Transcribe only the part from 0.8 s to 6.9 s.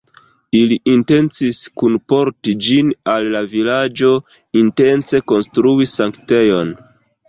intencis kunporti ĝin al la vilaĝo intence konstrui sanktejon.